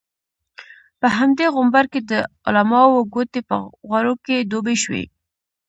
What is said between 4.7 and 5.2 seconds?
شوې.